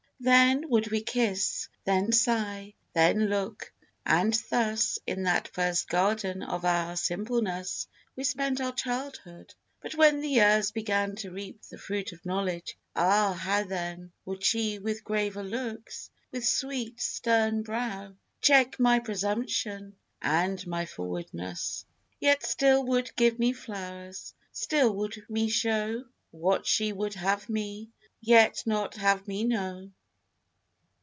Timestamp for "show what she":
25.49-26.93